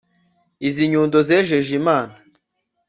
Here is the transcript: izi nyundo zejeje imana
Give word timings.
izi 0.67 0.83
nyundo 0.91 1.17
zejeje 1.27 1.71
imana 1.79 2.13